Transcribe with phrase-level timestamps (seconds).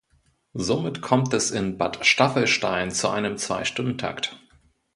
[0.55, 4.35] Somit kommt es in Bad Staffelstein zu einem Zweistundentakt.